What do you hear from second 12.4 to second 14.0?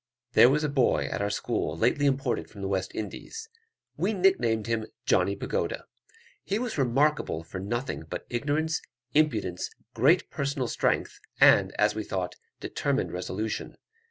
determined resolution.